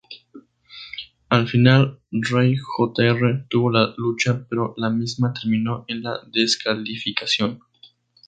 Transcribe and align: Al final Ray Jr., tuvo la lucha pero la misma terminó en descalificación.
Al 1.29 1.45
final 1.47 2.01
Ray 2.11 2.55
Jr., 2.57 3.45
tuvo 3.47 3.69
la 3.69 3.93
lucha 3.97 4.47
pero 4.49 4.73
la 4.75 4.89
misma 4.89 5.31
terminó 5.31 5.85
en 5.87 6.01
descalificación. 6.33 7.59